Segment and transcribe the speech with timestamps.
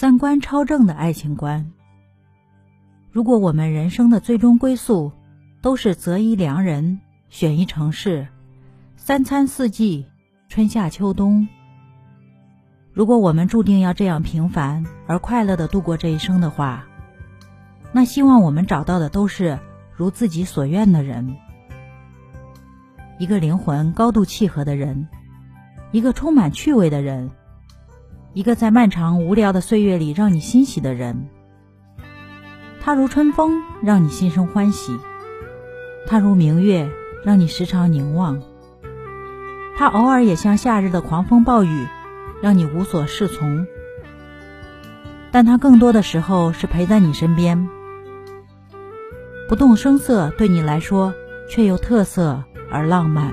[0.00, 1.72] 三观超正的爱情观。
[3.12, 5.12] 如果我们人生的最终归宿
[5.60, 8.26] 都是择一良人、选一城市、
[8.96, 10.06] 三餐四季、
[10.48, 11.46] 春夏秋冬，
[12.94, 16.86] 如果我们注定要这样平凡而快乐的度过这一生的话，
[17.92, 19.58] 那希望我们找到的都是
[19.94, 21.36] 如自己所愿的人，
[23.18, 25.08] 一个灵魂高度契合的人，
[25.92, 27.30] 一个充满趣味的人，
[28.32, 31.28] 一个在漫长无聊的岁月里让你欣喜的人。
[32.80, 34.92] 他如春风，让你心生欢喜；
[36.06, 36.88] 他如明月，
[37.24, 38.40] 让你时常凝望。
[39.76, 41.86] 他偶尔也像夏日的狂风暴雨，
[42.40, 43.66] 让你无所适从。
[45.32, 47.68] 但他更多的时候是陪在你身边，
[49.48, 51.14] 不动声色，对你来说
[51.48, 53.32] 却又特色而浪漫。